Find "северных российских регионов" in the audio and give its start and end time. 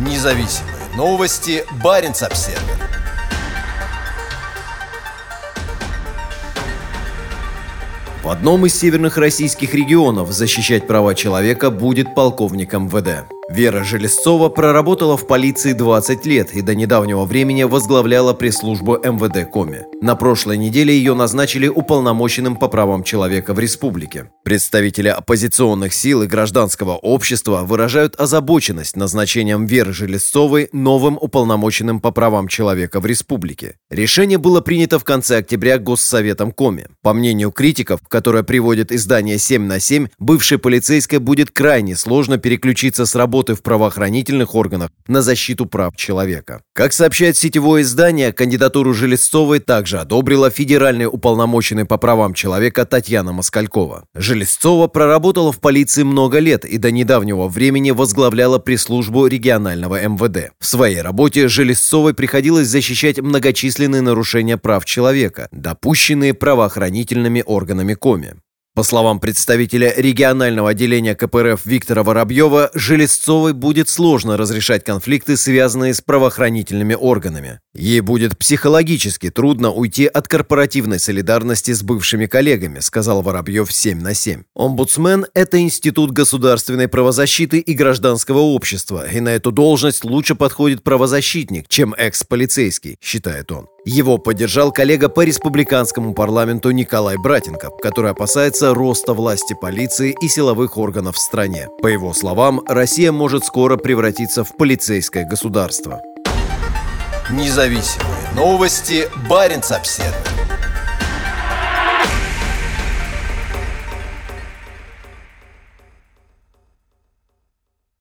8.78-10.30